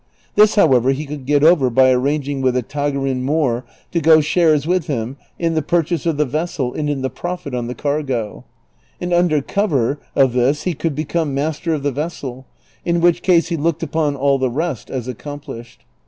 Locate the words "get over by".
1.27-1.91